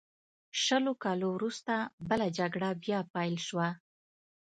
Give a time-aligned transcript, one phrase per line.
[0.63, 1.73] شلو کالو وروسته
[2.09, 3.67] بله جګړه بیا پیل شوه.